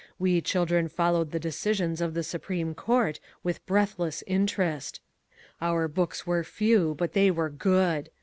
[0.17, 4.99] We children followed the decisions of the Supreme Court with breathless interest.
[5.61, 8.09] Our books were few but they were GOOD.